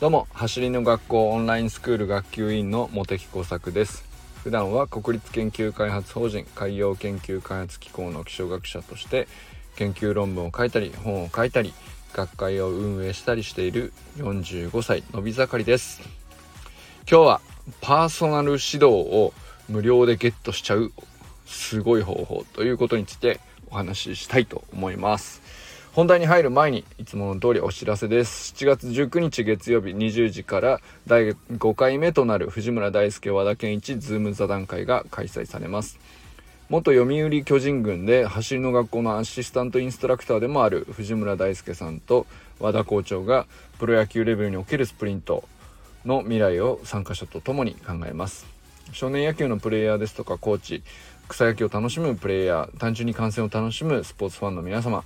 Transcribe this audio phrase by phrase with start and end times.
[0.00, 4.04] どうも走りの学校オンラインスクール学級委員の茂木耕作です。
[4.42, 9.28] 普段は国立研究開発法人海洋研究開発機構の気象学者として
[9.76, 11.72] 研究論文を書いたり本を書いたり
[12.12, 16.02] 学会を運営したりしている45歳のび盛りです。
[17.08, 17.40] 今日は
[17.80, 19.32] パーソナル指導を
[19.68, 20.90] 無料でゲットしちゃう
[21.46, 23.38] すごい方法ということについて
[23.70, 25.42] お話ししたいと思います。
[25.92, 28.52] 本題に入る前にいつもの通りお知らせです。
[28.54, 35.98] 7月19日月曜日20時から第5回目となる藤村大輔和田健一ズーム座談会が開催されます。
[36.68, 42.26] 元読売巨人軍で走りの学校のアシスタントインストラクターでもある藤村大輔さんと
[42.58, 43.46] 和田校長が
[43.78, 45.48] プロ野球レベルにおけるスプリント
[46.04, 48.46] の未来を参加者と共に考えます。
[48.92, 50.82] 少年野球のプレイヤーですとかコーチ
[51.28, 55.04] 草野球を楽しむプレイヤー単純に観戦を楽しむスポーツファンの皆様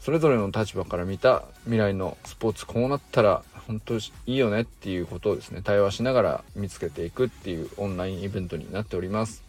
[0.00, 9.44] それぞれの立場から見た未来のスポーツこうなったら本当いいよねっていうことをですね対話しながら見つけていくっていうオンラインイベントになっております。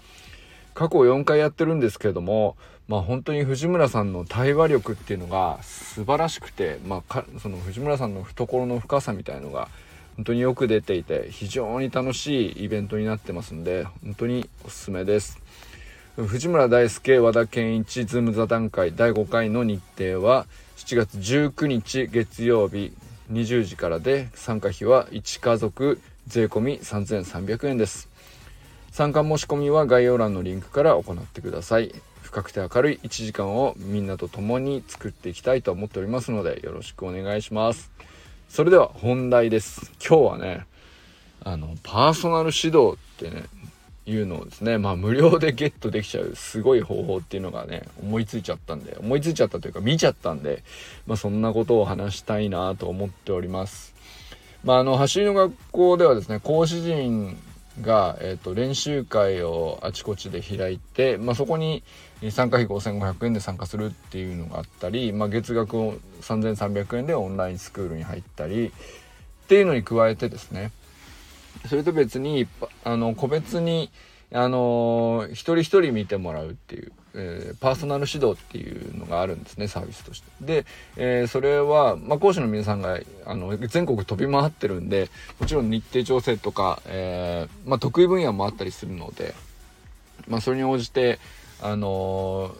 [0.74, 2.56] 過去4回やってるんですけれども
[2.88, 9.70] まあ本当に藤村さんの対話力っていうのが素晴らしくてまあその藤村さんの懐の深さみたいのが
[10.16, 15.40] 本当によく出ていて非常に楽しいイベントになってますんで本当におすすめです。
[16.16, 20.46] 藤村大輔和田健一ズーム座談会第5回の日程は
[20.78, 22.94] 7月19日月曜日
[23.32, 28.10] 20時からで参加費は1家族税込3300円です。
[28.92, 31.92] 参加申し込みは概要欄のリンクから行ってください。
[32.22, 37.90] 深くて明るい1時間をみんなと共に作っていきたいと思っておりますのでよろしくお願いします。
[38.50, 39.92] それでは本題です。
[40.00, 40.68] 今日はね
[41.44, 43.46] あのパーソナル指導ってね
[44.06, 50.64] いうのをですねまあ無料でゲットできちゃうすごい方法っていうのがね思いついちゃったんで思いついちゃったというか見ちゃったんで
[51.08, 53.94] まあそんなことを話したいなと思っております。
[54.64, 57.38] まああの走りの学校ではですね講師陣
[57.82, 61.84] が、えーと、練習会をあちこちで開いて、まあ、そこに
[62.30, 68.72] 参加費5500円で参加するっていうのがあったり、まあ、月額を3300円でオンラインスクールに入ったりっ
[69.48, 70.72] ていうのに加えてですね
[71.74, 72.48] それと別に
[72.84, 73.90] あの個別に
[74.32, 80.28] あの一人一人見てもらうっていう、えー、パーソナル指導っていうのがあるんですねサービスとして。
[80.40, 80.66] で、
[80.98, 89.34] えー、それは、まあ、講師の皆さんがあの全国飛び回ってるんでもちろん日程調整とか、えー、まあ、得意分野もあったりするので、
[90.28, 91.18] まあ、それに応じて
[91.60, 92.54] あの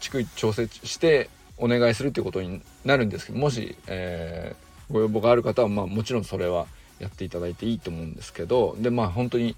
[0.00, 4.54] 逐一調整してお願いするっていうことになるんですけどもし、え
[4.92, 6.66] ご要望がある方は、まあ、もちろんそれは
[7.00, 9.56] やっていただいていいと思うんですけどでまあ本当に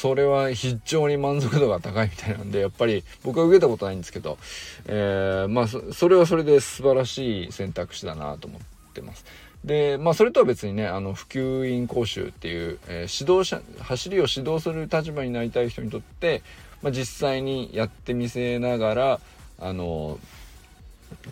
[0.00, 4.38] それは非常に満足度が高いみたいなんでやっぱり僕は受けたことないんですけど、
[4.86, 8.62] えー、まあそれはそれで素晴らしい選択肢だなと思っ
[8.94, 9.26] てます。
[9.62, 16.42] でまあそれとは別にねあの普及員講習っていう、えー、指導者走りを指導する立場になりたい人にとって、
[16.80, 19.20] まあ、実際にやってみせながら
[19.58, 20.18] あの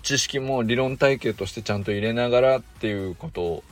[0.03, 3.63] 知識も理論体系としてちゃんと入れながらっていうこと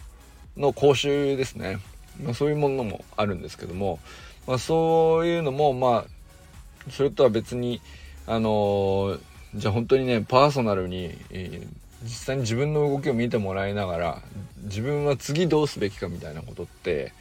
[0.56, 1.78] の講習ですね、
[2.22, 3.98] まあ、そういうものもあるんですけども、
[4.46, 7.80] まあ、そういうのもまあそれとは別に
[8.26, 9.20] あのー、
[9.54, 11.66] じゃあ本当にねパーソナルに、えー、
[12.04, 14.22] 実際に自分の動きを見てもらいながら
[14.64, 17.12] 自分は次どうすべきかみたいなことって、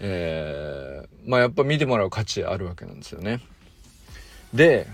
[0.00, 3.40] えー、まあやっぱ見てもらう価値あるわけなんですよね。
[4.54, 4.86] で、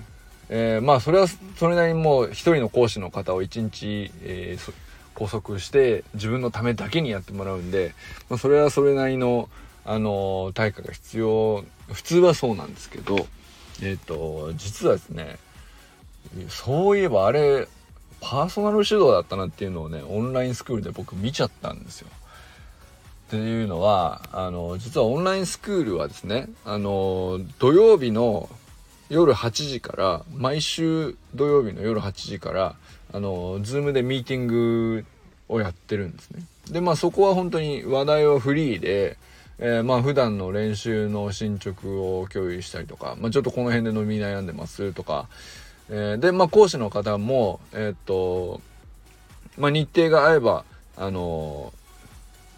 [0.48, 1.26] えー、まあそれは
[1.56, 4.72] それなりにもう一人の講師の方を一日、えー、
[5.18, 7.94] 拘束して自分のためだけにやってもらうんで、
[8.30, 9.48] まあ、それはそれなりの、
[9.84, 13.16] あの対価が必要普通はそうなんですけど
[13.82, 15.38] えっ、ー、と実はですね
[16.50, 17.66] そういえばあれ
[18.20, 22.08] パーソナル指導だったなっていうのをねオンラインスクールで僕見ちゃったんですよ。
[23.28, 28.50] っていうのはあの実はオンラインスクールはですねあの土曜日の
[29.08, 32.76] 夜8時から毎週土曜日の夜8時から
[33.12, 35.05] あの Zoom でミーティング
[35.49, 36.43] をやってるんですね。
[36.70, 39.16] でまあそこは本当に話題はフリーで、
[39.58, 45.28] えー、まあ普段の練習の進捗を共有したりとか、まあ、ちょっとこの辺で飲み悩んでますとか、
[45.88, 48.60] えー、でまあ講師の方もえー、っと
[49.56, 50.64] まあ日程が合えば
[50.96, 51.72] あの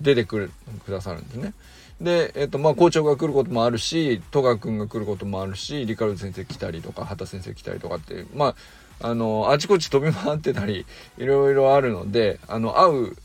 [0.00, 0.52] 出てくる
[0.85, 1.55] くださるんですね。
[2.00, 8.55] で、えっと、まあ、校長が来ることもあるし、戸川君が来ることもあるし、リカルド先生来たりとか、畑先生来たりとかって、まあ、
[9.00, 10.87] あの、あちこち飛び回ってたり、
[11.19, 13.17] いろいろあるので、あの、会う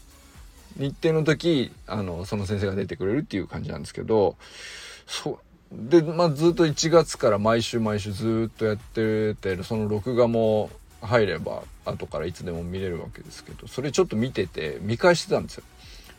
[0.77, 4.35] 日程の時、あの、その先生が出てくれるっていう感じなんですけど、
[5.07, 5.37] そう、
[5.71, 10.69] で、まあ、ずっと1月から毎週毎週ずっとやってて、その録画も、
[11.05, 15.63] 入れば後からいつでも見れるわけですけどそれちょっと見てて見返してたんですよ。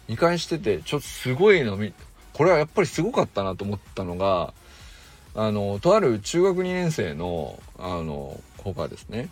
[0.09, 1.93] 見返しててちょっとすごいの見
[2.33, 4.55] これはやっぱりすごかったなと思ったのが
[5.35, 9.29] あのとある中学2年生のあの子がですね、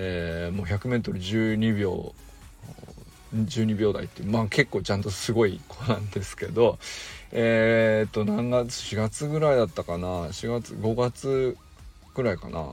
[0.00, 2.14] えー、もう 100m12 秒
[3.34, 6.78] 12秒台ってまあ結構ちゃんとすごい子なんですけど
[7.32, 11.56] えー、っと何月？4月ぐらいだったかな？4月5月
[12.14, 12.70] ぐらいかな、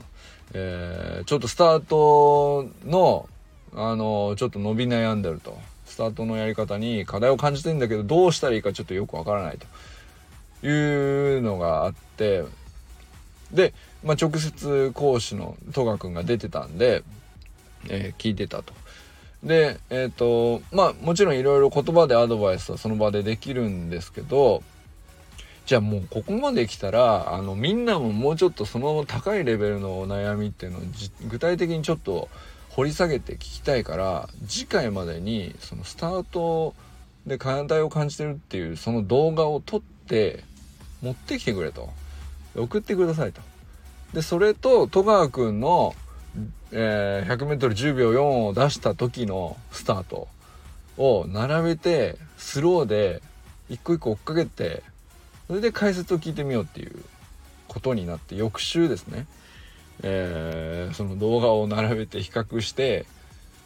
[0.54, 3.28] えー、ちょっとスタートの
[3.74, 5.58] あのちょっと伸び悩んでると。
[5.86, 9.58] スタートのやり方に課題を感じてんだけどどうしたらいいかちょっとよくわからない
[10.60, 12.44] というのがあって
[13.52, 13.72] で、
[14.04, 17.02] まあ、直接講師の戸川君が出てたんで、
[17.88, 18.72] えー、聞いてたと。
[19.42, 24.62] で、えっ、ー、と、まあもちろんいろいろ言葉でアドバイスはその場でできるんですけど、
[25.66, 30.82] じゃあもうここまで来たら、あのみんなももうちょっとその高いレベルのお悩みっていうのを
[31.28, 32.28] 具体的にちょっと
[32.70, 36.74] 掘り下げて聞きたいから、次回までにそのスタート
[37.26, 40.44] で課題を感じてるっていうその動画を撮って
[41.02, 41.90] 持ってきてくれと。
[42.56, 43.42] 送ってくださいと。
[44.16, 45.94] で、それと戸川くんの
[46.72, 50.28] えー、100m10 秒4を出した時のスタート
[50.98, 53.22] を並べてスローで
[53.68, 54.82] 一個一個追っかけて
[55.46, 57.04] それで解説を聞いてみようっていう
[57.68, 59.26] ことになって翌週ですね、
[60.02, 63.06] えー、その動画を並べて比較して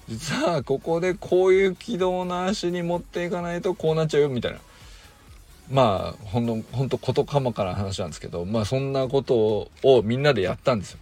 [0.08, 4.58] 実はここでこういう軌道の足に持っていかないとこうなっちゃうよみたいな。
[5.70, 10.99] まあほんのほんとことかもから話なんですけどまあそんなことをみんなでやったんですよ。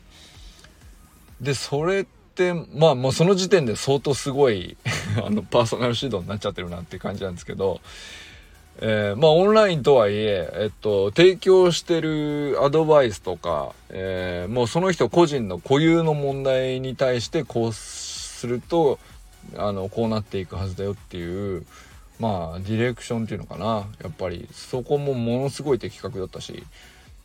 [1.41, 2.05] で、それっ
[2.35, 4.77] て、まあもうその時点で相当すごい
[5.25, 7.81] あの、パーソナル指導になっちゃってるなっていう感じなんですけど、
[8.81, 18.99] えー、まあオンラインとはいえ、えっと、提供してるアドバイスとか、えー、もうその人個人の固有の問題に対してこうすると、
[19.57, 21.65] あの、こうなっていくはずだよっていう、
[22.19, 23.87] まあ、ディレクションっていうのかな。
[24.03, 26.65] やっぱり、そこもものすごい的確だったし。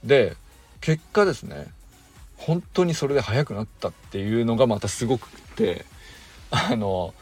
[0.03, 0.35] で、
[0.81, 1.67] 結果ですね、
[2.45, 5.85] 本当にそれで速くなったっていうのがまたすごくて
[6.51, 7.13] あの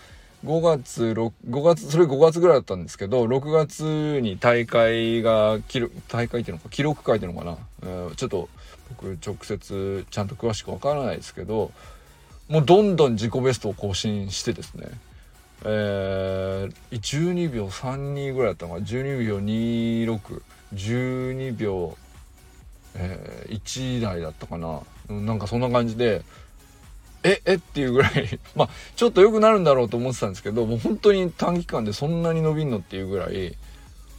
[0.43, 8.49] 5月6 5月それ5月ぐらいだったんですけど6月に大会が記録大会っていうのか記録会っていうのかな、えー、ちょっと
[8.89, 11.71] 僕直接ちゃんと詳しくわからないですけど
[12.49, 14.87] もうどんどん自己ベストを更新してですね
[15.63, 19.37] えー、12秒32ぐらいだったのか12秒
[20.71, 21.97] 2612秒
[22.95, 24.81] えー、1台だったかな？
[25.09, 26.23] なんかそんな感じで、
[27.23, 33.55] え、えっていうぐらい まあ、ちょっと良くなるんだろうと思ってたんですけど、もう本当に短期間でそんなに伸びんのっていうぐらい、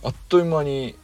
[0.04, 0.94] あっという間に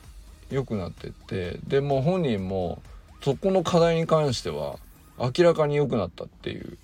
[0.50, 2.82] 良くなってって、で、も本人も、
[3.22, 4.78] そこの課題に関しては、
[5.18, 6.78] 明らかに良くなったっていう。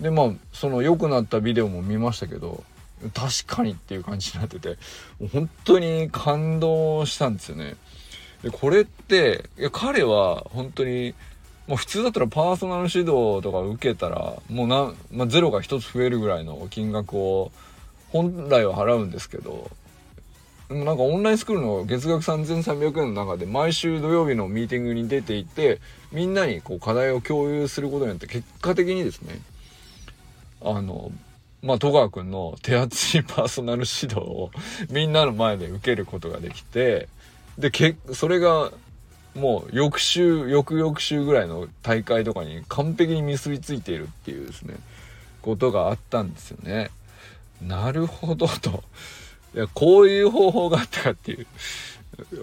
[0.00, 2.64] で、まあ、その良くなったビデオも見ましたけど、
[3.14, 4.76] 確かにっていう感じになってて、
[5.32, 7.76] 本当に感動したんですよね。
[8.42, 11.14] で、これって、いや、彼は本当に、
[11.66, 17.52] もう普通だったらパーソナル指導とか受けたら、もうな、まあ、ゼロが1つ増えるぐらいの金額を
[18.08, 19.70] 本来は払うんですけど、
[20.68, 25.80] でもなんかオンラインスクールの月額3300円の中で毎週土曜日のミーティングに出ていて、
[26.12, 29.40] みんなにこう課題を共有することによって結果的にですね、
[30.62, 31.10] あの、
[31.62, 34.50] まあ、戸川くんの手厚い パーソナル指導を
[34.90, 37.08] みんなの前で受けることができて、
[37.58, 38.72] で、け、それが、
[39.34, 44.74] もう翌週、翌々週ぐらいの大会とかに完璧に結びついているっていうですね、
[45.42, 46.90] ことがあったんですよね。
[47.60, 48.82] なるほどと。
[49.54, 51.46] いや、こういう方法があったかっていう、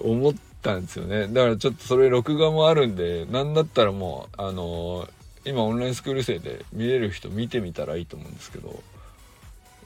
[0.02, 1.28] 思ったんですよね。
[1.28, 5.10] だからちょっとそれ録画もあるんで、なんだったらもう、あのー、
[5.48, 8.84] 今オンラインスクール生で見れる人見てみたらいいと思うんですけど、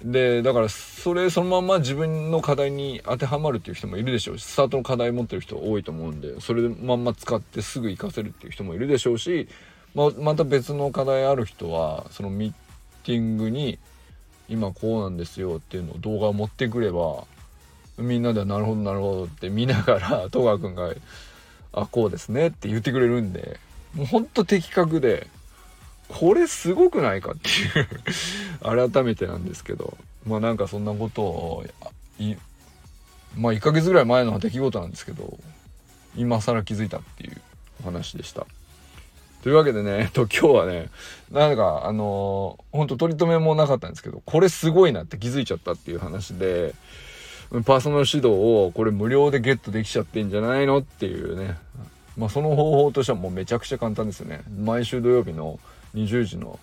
[0.03, 4.39] でだからそれそのまま自分の課題に当てはまるっていう人もいるでしょう。
[4.39, 9.47] しスタートの課題持ってる人多いと思うんでそれでまんま使ってすぐ活かせるっていう人もいるでしょうし
[9.93, 12.53] ままた別の課題ある人はそのミー
[13.05, 13.77] ティングに
[14.49, 17.25] 今こうなんですよっていうのを動画を持ってくれば
[17.97, 20.93] みんなでなるほどなるほどって見ながら戸川君が
[21.73, 23.59] 「あこうですね」って言ってくれるんで
[23.93, 25.27] もうほんと的確で
[26.11, 27.49] これすごくないかって
[27.79, 31.65] いう改めてなんですけどまあなんかそんなことを
[32.19, 32.35] い
[33.37, 35.37] まあ1ヶ月ぐらい前の出来事なんですけど
[36.15, 37.41] 今更気づいたっていう
[37.81, 38.45] お話でした。
[39.43, 40.89] というわけでね、えっと、今日はね、
[41.31, 46.75] なんか、あのー、ほんと取り留めもなかったんですけど、これすごいなって気づいちゃったっていう話で、
[47.65, 51.57] パーソナル指導をこれ無料でゲットできちゃってんじゃないのっていうね。
[52.17, 54.41] まあその方法としてはもうめちゃくちゃ簡単ですよね。
[54.57, 55.59] 毎週土曜日の
[55.95, 56.59] 20時の、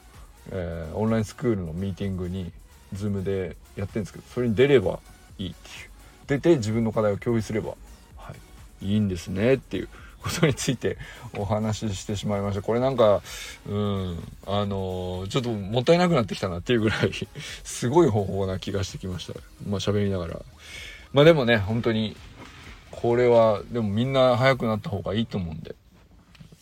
[0.51, 2.53] えー、オンラインスクールのミーティングに
[2.95, 5.01] Zoom でやってるんですけどそれに出れば
[5.39, 5.89] いいっていう。
[6.29, 7.75] 出て自分の課題を共有すれば、
[8.17, 8.35] は
[8.83, 9.89] い、いいんですねっていう
[10.23, 10.99] ことについて
[11.37, 12.63] お話ししてしまいました。
[12.63, 13.23] これなんか
[13.67, 17.13] うんあのー、ちょっともったいなくなってきたなっていうぐらい
[17.65, 19.33] すごい方法な気がしてきました。
[19.67, 20.41] まあ喋りながら。
[21.13, 22.15] まあでもね本当に
[22.91, 25.75] これはでもみんな早くなった方がいいと思うんで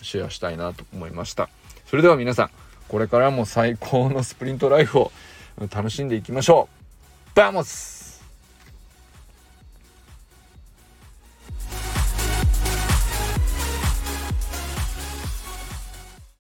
[0.01, 1.49] シェアしたいなと思いました。
[1.87, 2.51] それでは皆さん
[2.89, 5.13] これからも最高のスプリントライフを
[5.75, 6.69] 楽しんでいきましょ
[7.33, 7.37] う。
[7.37, 7.96] Vamos